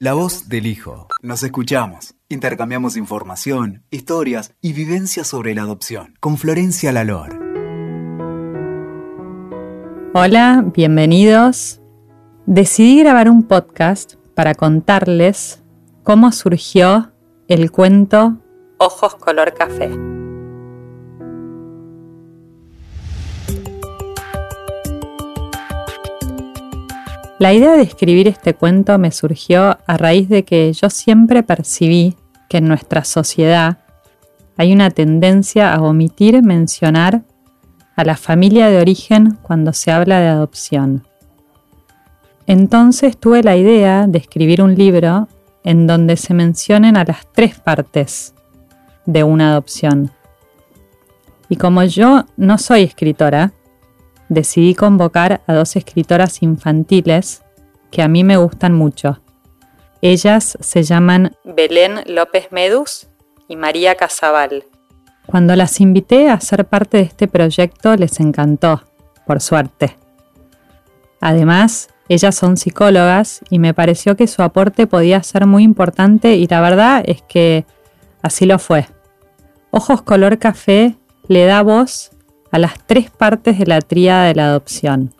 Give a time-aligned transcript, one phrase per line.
[0.00, 1.08] La voz del hijo.
[1.22, 2.14] Nos escuchamos.
[2.28, 6.14] Intercambiamos información, historias y vivencias sobre la adopción.
[6.20, 7.36] Con Florencia Lalor.
[10.14, 11.80] Hola, bienvenidos.
[12.46, 15.64] Decidí grabar un podcast para contarles
[16.04, 17.10] cómo surgió
[17.48, 18.38] el cuento
[18.78, 19.90] Ojos color café.
[27.38, 32.16] La idea de escribir este cuento me surgió a raíz de que yo siempre percibí
[32.48, 33.78] que en nuestra sociedad
[34.56, 37.22] hay una tendencia a omitir mencionar
[37.94, 41.06] a la familia de origen cuando se habla de adopción.
[42.48, 45.28] Entonces tuve la idea de escribir un libro
[45.62, 48.34] en donde se mencionen a las tres partes
[49.06, 50.10] de una adopción.
[51.48, 53.52] Y como yo no soy escritora,
[54.28, 57.42] decidí convocar a dos escritoras infantiles
[57.90, 59.20] que a mí me gustan mucho.
[60.02, 63.08] Ellas se llaman Belén López Medus
[63.48, 64.64] y María Casabal.
[65.26, 68.84] Cuando las invité a ser parte de este proyecto les encantó,
[69.26, 69.96] por suerte.
[71.20, 76.46] Además, ellas son psicólogas y me pareció que su aporte podía ser muy importante y
[76.46, 77.66] la verdad es que
[78.22, 78.86] así lo fue.
[79.70, 82.12] Ojos color café le da voz
[82.50, 85.12] a las tres partes de la tríada de la adopción.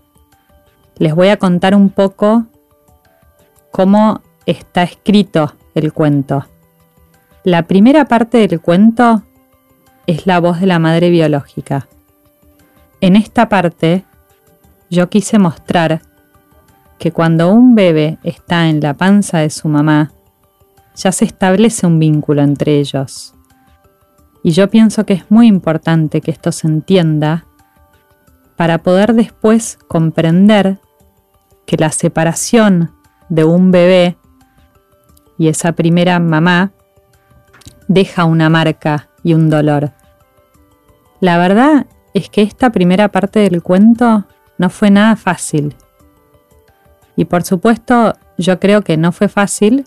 [0.97, 2.47] Les voy a contar un poco
[3.71, 6.47] cómo está escrito el cuento.
[7.45, 9.23] La primera parte del cuento
[10.06, 11.87] es la voz de la madre biológica.
[13.01, 14.05] En esta parte
[14.91, 16.03] yo quise mostrar
[16.99, 20.12] que cuando un bebé está en la panza de su mamá,
[20.97, 23.34] ya se establece un vínculo entre ellos.
[24.42, 27.47] Y yo pienso que es muy importante que esto se entienda
[28.56, 30.78] para poder después comprender
[31.67, 32.92] que la separación
[33.28, 34.16] de un bebé
[35.36, 36.72] y esa primera mamá
[37.89, 39.92] deja una marca y un dolor.
[41.20, 44.25] La verdad es que esta primera parte del cuento
[44.56, 45.77] no fue nada fácil.
[47.16, 49.84] Y por supuesto yo creo que no fue fácil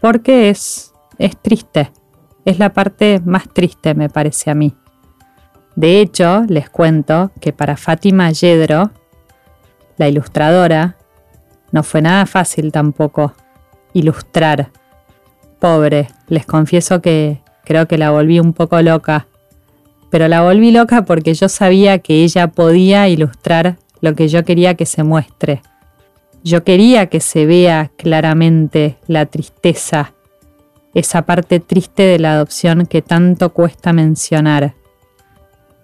[0.00, 1.90] porque es, es triste
[2.46, 4.74] es la parte más triste, me parece a mí.
[5.74, 8.92] De hecho, les cuento que para Fátima Yedro,
[9.98, 10.96] la ilustradora,
[11.72, 13.34] no fue nada fácil tampoco
[13.92, 14.70] ilustrar.
[15.58, 19.26] Pobre, les confieso que creo que la volví un poco loca.
[20.10, 24.74] Pero la volví loca porque yo sabía que ella podía ilustrar lo que yo quería
[24.74, 25.62] que se muestre.
[26.44, 30.12] Yo quería que se vea claramente la tristeza
[30.96, 34.72] esa parte triste de la adopción que tanto cuesta mencionar.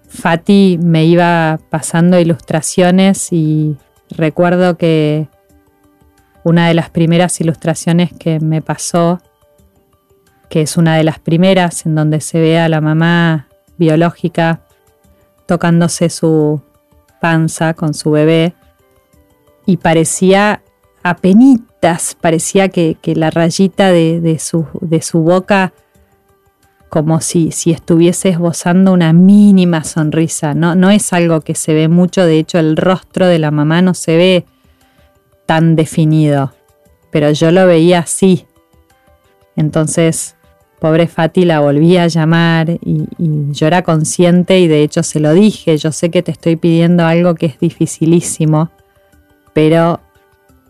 [0.09, 3.77] Fati me iba pasando ilustraciones y
[4.09, 5.27] recuerdo que
[6.43, 9.21] una de las primeras ilustraciones que me pasó,
[10.49, 14.61] que es una de las primeras en donde se ve a la mamá biológica
[15.45, 16.59] tocándose su
[17.21, 18.55] panza con su bebé
[19.67, 20.63] y parecía
[22.19, 25.73] parecía que, la rayita de, su, boca,
[26.89, 30.53] como si, si, estuviese esbozando una mínima sonrisa.
[30.53, 33.81] No, no es algo que se ve mucho, de hecho el rostro de la mamá
[33.81, 34.45] no se ve
[35.45, 36.53] tan definido,
[37.11, 38.45] pero yo lo veía así.
[39.55, 40.35] Entonces,
[40.79, 45.19] pobre Fati la volví a llamar y, y, yo era consciente y de hecho se
[45.19, 48.71] lo dije, yo sé que te estoy pidiendo algo que es dificilísimo,
[49.53, 49.99] pero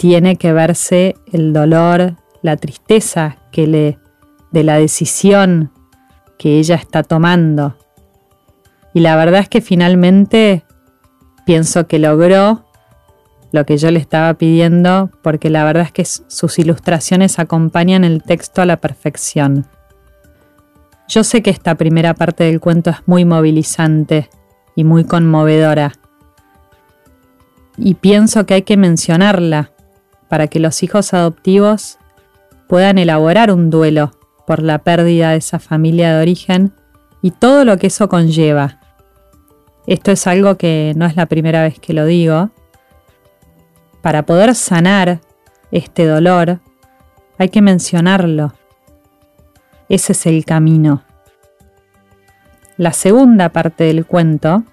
[0.04, 4.00] tiene que verse el dolor, la tristeza que le
[4.52, 5.72] de la decisión
[6.38, 7.78] que ella está tomando.
[8.94, 10.66] Y la verdad es que finalmente
[11.46, 12.66] pienso que logró
[13.54, 18.24] lo que yo le estaba pidiendo porque la verdad es que sus ilustraciones acompañan el
[18.24, 19.68] texto a la perfección.
[21.08, 24.30] Yo sé que esta primera parte del cuento es muy movilizante
[24.76, 25.94] y muy conmovedora.
[27.78, 29.73] Y pienso que hay que mencionarla
[30.34, 32.00] para que los hijos adoptivos
[32.68, 34.14] puedan elaborar un duelo
[34.48, 36.74] por la pérdida de esa familia de origen
[37.22, 38.80] y todo lo que eso conlleva.
[39.86, 42.50] Esto es algo que no es la primera vez que lo digo.
[44.02, 45.22] Para poder sanar
[45.70, 46.62] este dolor,
[47.38, 48.56] hay que mencionarlo.
[49.88, 51.04] Ese es el camino.
[52.78, 54.64] La segunda parte del cuento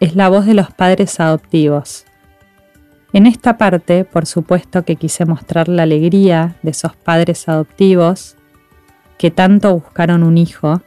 [0.00, 2.05] es la voz de los padres adoptivos.
[3.12, 8.36] En esta parte, por supuesto que quise mostrar la alegría de esos padres adoptivos
[9.18, 10.82] que tanto buscaron un hijo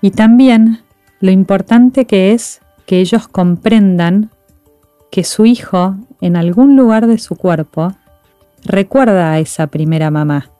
[0.00, 0.82] y también
[1.20, 4.30] lo importante que es que ellos comprendan
[5.10, 7.94] que su hijo en algún lugar de su cuerpo
[8.62, 10.50] recuerda a esa primera mamá.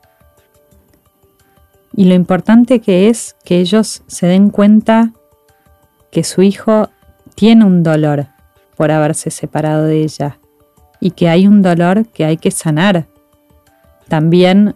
[1.95, 5.13] Y lo importante que es que ellos se den cuenta
[6.11, 6.89] que su hijo
[7.35, 8.27] tiene un dolor
[8.75, 10.39] por haberse separado de ella
[10.99, 13.07] y que hay un dolor que hay que sanar.
[14.07, 14.75] También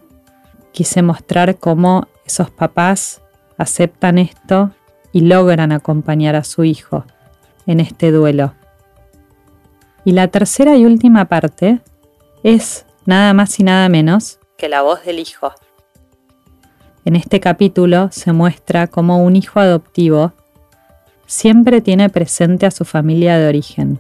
[0.72, 3.22] quise mostrar cómo esos papás
[3.58, 4.72] aceptan esto
[5.12, 7.06] y logran acompañar a su hijo
[7.66, 8.54] en este duelo.
[10.04, 11.80] Y la tercera y última parte
[12.44, 15.54] es nada más y nada menos que la voz del hijo.
[17.04, 20.34] En este capítulo se muestra cómo un hijo adoptivo
[21.26, 24.00] siempre tiene presente a su familia de origen.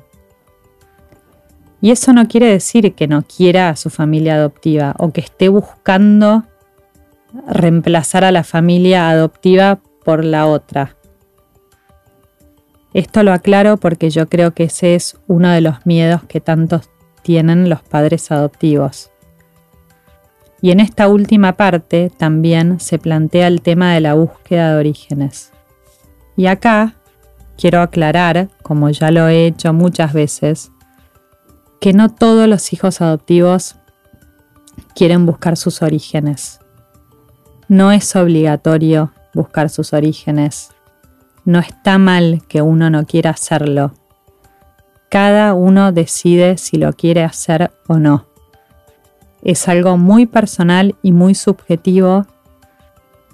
[1.81, 5.50] Y eso no quiere decir que no quiera a su familia adoptiva o que esté
[5.50, 6.44] buscando
[7.48, 10.95] reemplazar a la familia adoptiva por la otra.
[12.94, 16.89] Esto lo aclaro porque yo creo que ese es uno de los miedos que tantos
[17.24, 19.12] tienen los padres adoptivos.
[20.62, 25.51] Y en esta última parte también se plantea el tema de la búsqueda de orígenes.
[26.36, 26.95] Y acá
[27.57, 30.72] quiero aclarar, como ya lo he hecho muchas veces,
[31.81, 33.75] que no todos los hijos adoptivos
[34.95, 36.60] quieren buscar sus orígenes.
[37.68, 40.69] No es obligatorio buscar sus orígenes.
[41.44, 43.94] No está mal que uno no quiera hacerlo.
[45.10, 48.28] Cada uno decide si lo quiere hacer o no.
[49.42, 52.28] Es algo muy personal y muy subjetivo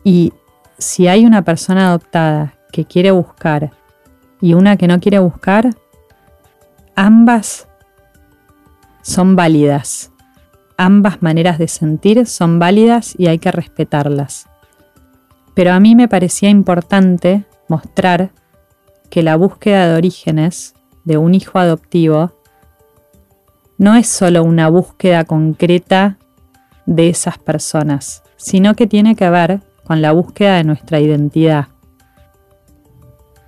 [0.06, 0.32] y
[0.78, 3.72] si hay una persona adoptada que quiere buscar
[4.40, 5.76] y una que no quiere buscar,
[6.96, 7.67] ambas
[9.08, 10.12] son válidas.
[10.78, 14.48] Ambas maneras de sentir son válidas y hay que respetarlas.
[15.54, 18.32] Pero a mí me parecía importante mostrar
[19.10, 20.76] que la búsqueda de orígenes
[21.06, 22.34] de un hijo adoptivo
[23.78, 26.18] no es solo una búsqueda concreta
[26.86, 31.68] de esas personas, sino que tiene que ver con la búsqueda de nuestra identidad.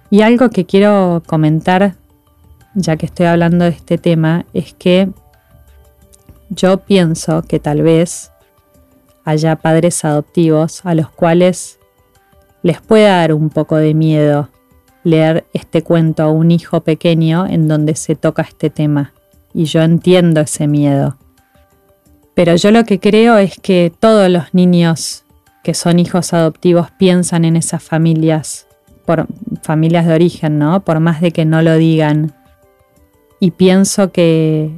[0.10, 1.96] Y algo que quiero comentar,
[2.76, 5.12] ya que estoy hablando de este tema, es que
[6.50, 8.32] yo pienso que tal vez
[9.26, 11.80] haya padres adoptivos a los cuales
[12.64, 14.50] les pueda dar un poco de miedo
[15.04, 19.14] leer este cuento a un hijo pequeño en donde se toca este tema.
[19.54, 21.18] Y yo entiendo ese miedo.
[22.34, 25.26] Pero yo lo que creo es que todos los niños
[25.64, 28.68] que son hijos adoptivos piensan en esas familias,
[29.06, 29.28] por
[29.62, 30.82] familias de origen, ¿no?
[30.82, 32.34] Por más de que no lo digan.
[33.40, 34.72] Y pienso que,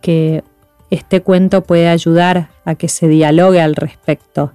[0.00, 0.42] que
[0.90, 4.52] este cuento puede ayudar a que se dialogue al respecto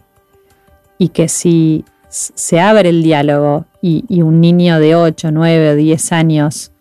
[0.97, 6.11] y que si se abre el diálogo y, un niño de 8, 9 o 10
[6.11, 6.71] años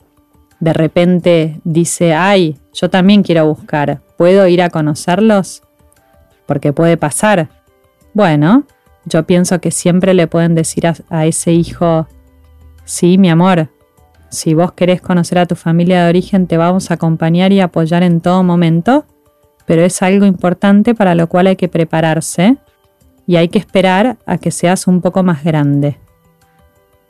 [0.60, 5.62] de repente dice, ay, yo también quiero buscar, ¿puedo ir a conocerlos?
[6.46, 7.48] Porque puede pasar.
[8.14, 8.64] Bueno,
[9.04, 12.06] yo pienso que siempre le pueden decir a ese hijo,
[12.84, 13.70] sí, mi amor,
[14.28, 18.02] si vos querés conocer a tu familia de origen, te vamos a acompañar y apoyar
[18.02, 19.04] en todo momento
[19.66, 22.56] pero es algo importante para lo cual hay que prepararse
[23.26, 25.98] y hay que esperar a que seas un poco más grande.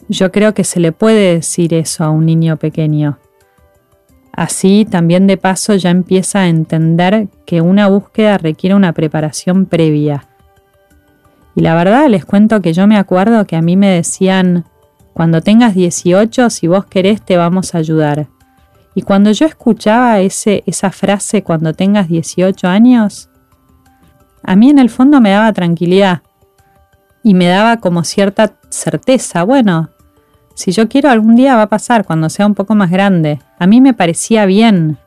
[0.08, 3.18] Yo creo que se le puede decir eso a un niño pequeño.
[4.32, 10.28] Así también de paso ya empieza a entender que una búsqueda requiere una preparación previa.
[11.54, 14.64] Y la verdad les cuento que yo me acuerdo que a mí me decían,
[15.12, 18.28] cuando tengas 18, si vos querés te vamos a ayudar.
[18.94, 23.30] Y cuando yo escuchaba ese, esa frase cuando tengas 18 años,
[24.42, 26.22] a mí en el fondo me daba tranquilidad
[27.22, 29.90] y me daba como cierta certeza, bueno,
[30.54, 33.40] si yo quiero algún día va a pasar cuando sea un poco más grande.
[33.58, 34.98] A mí me parecía bien.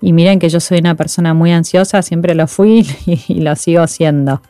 [0.00, 3.86] Y miren que yo soy una persona muy ansiosa, siempre lo fui y, lo sigo
[3.86, 4.42] siendo.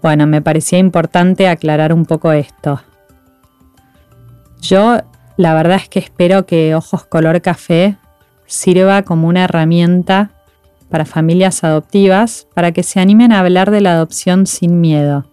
[0.00, 2.80] Bueno, me parecía importante aclarar un poco esto.
[4.60, 4.98] Yo
[5.36, 7.96] la verdad es que espero que Ojos Color Café
[8.46, 10.30] sirva como una herramienta
[10.90, 15.24] para familias adoptivas para que se animen a hablar de la adopción sin miedo.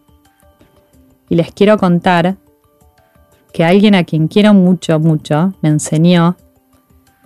[1.28, 2.38] Y les quiero contar
[3.54, 6.38] que alguien a quien quiero mucho, mucho, me enseñó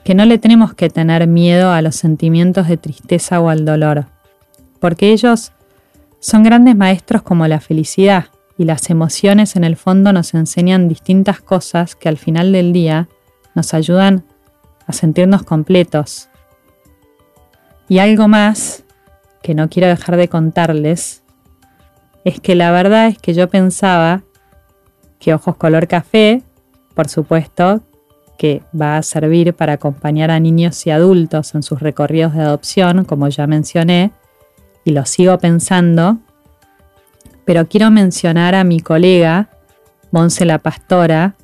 [0.04, 4.08] que no le tenemos que tener miedo a los sentimientos de tristeza o al dolor,
[4.80, 5.54] porque ellos
[6.20, 8.26] son grandes maestros como la felicidad
[8.58, 13.10] y las emociones en el fondo nos enseñan distintas cosas que al final del día
[13.56, 14.24] nos ayudan
[14.88, 16.30] a sentirnos completos.
[17.90, 18.84] Y algo más
[19.42, 21.24] que no quiero dejar de contarles
[22.24, 24.24] es que la verdad es que yo pensaba
[25.20, 26.42] que ojos color café,
[26.94, 27.82] por supuesto,
[28.38, 33.06] que va a servir para acompañar a niños y adultos en sus recorridos de adopción,
[33.06, 34.12] como ya mencioné,
[34.86, 36.18] y lo sigo pensando,
[37.46, 39.50] pero quiero mencionar a mi colega,
[40.12, 41.36] Monse la Pastora,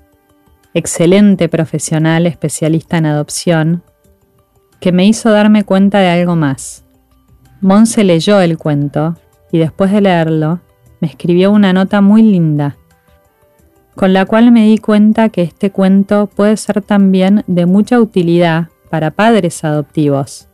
[0.73, 3.83] excelente profesional especialista en adopción,
[4.79, 6.85] que me hizo darme cuenta de algo más.
[7.61, 9.15] Monse leyó el cuento
[9.51, 10.61] y después de leerlo
[11.01, 12.77] me escribió una nota muy linda,
[13.95, 18.67] con la cual me di cuenta que este cuento puede ser también de mucha utilidad
[18.89, 20.47] para padres adoptivos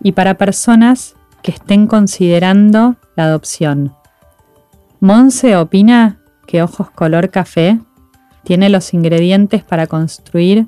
[0.00, 3.92] y para personas que estén considerando la adopción.
[5.06, 7.78] Monse opina que Ojos Color Café
[8.42, 10.66] tiene los ingredientes para construir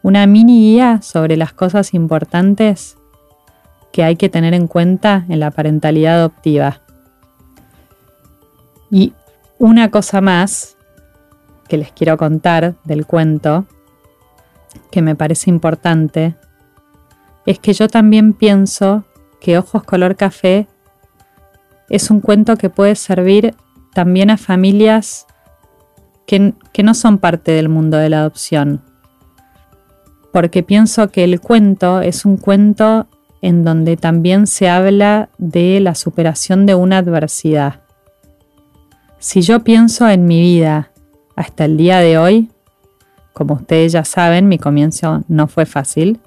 [0.00, 2.96] una mini guía sobre las cosas importantes
[3.90, 6.82] que hay que tener en cuenta en la parentalidad adoptiva.
[8.92, 9.12] Y
[9.58, 10.76] una cosa más
[11.66, 13.66] que les quiero contar del cuento,
[14.92, 16.36] que me parece importante,
[17.44, 19.02] es que yo también pienso
[19.40, 20.68] que Ojos color café
[21.88, 23.54] es un cuento que puede servir
[23.94, 25.26] también a familias
[26.26, 26.52] que,
[26.82, 28.82] no son parte del mundo de la adopción.
[30.32, 33.08] Porque pienso que el cuento es un cuento
[33.40, 37.80] en donde también se habla de la superación de una adversidad.
[39.18, 40.92] Si yo pienso en mi vida
[41.34, 42.50] hasta el día de hoy,
[43.32, 46.20] como ustedes ya saben, mi comienzo no fue fácil.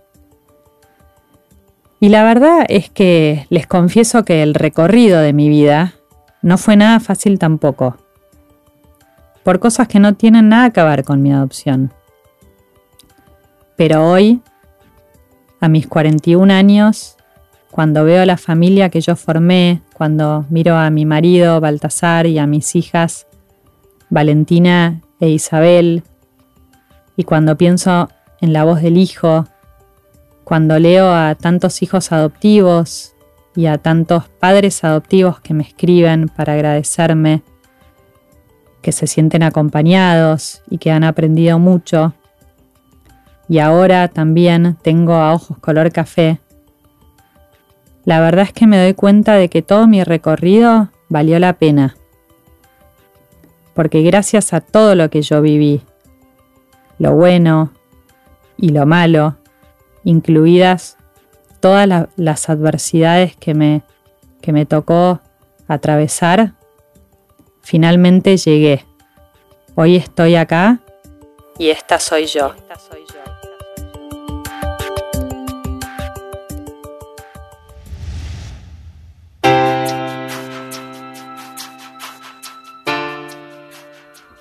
[2.02, 5.94] Y la verdad es que les confieso que el recorrido de mi vida
[6.42, 7.96] no fue nada fácil tampoco,
[9.44, 11.94] por cosas que no tienen nada que ver con mi adopción.
[13.76, 14.42] Pero hoy
[15.60, 17.18] a mis 41 años,
[17.70, 22.40] cuando veo a la familia que yo formé, cuando miro a mi marido Baltasar y
[22.40, 23.28] a mis hijas
[24.10, 26.02] Valentina e Isabel,
[27.16, 29.46] y cuando pienso en la voz del hijo,
[30.44, 33.16] cuando leo a tantos hijos adoptivos
[33.56, 37.44] y a tantos padres adoptivos que me escriben para agradecerme,
[38.82, 42.14] que se sienten acompañados y que han aprendido mucho,
[43.48, 46.40] y ahora también tengo a ojos color café.
[48.06, 51.96] La verdad es que me doy cuenta de que todo mi recorrido valió la pena.
[53.74, 55.82] Porque gracias a todo lo que yo viví,
[56.98, 57.72] lo bueno
[58.58, 59.36] y lo malo,
[60.04, 60.98] incluidas
[61.60, 63.84] todas las adversidades que me,
[64.42, 65.22] que me tocó
[65.68, 66.54] atravesar,
[67.62, 68.86] finalmente llegué.
[69.76, 70.80] Hoy estoy acá
[71.58, 72.54] y esta soy yo.